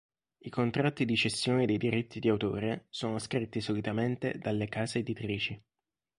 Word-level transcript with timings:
I 0.39 0.49
contratti 0.49 1.05
di 1.05 1.15
cessione 1.15 1.67
dei 1.67 1.77
diritti 1.77 2.19
di 2.19 2.27
autore 2.27 2.87
sono 2.89 3.19
scritti 3.19 3.61
solitamente 3.61 4.35
dalle 4.39 4.67
case 4.67 4.97
editrici. 4.97 5.63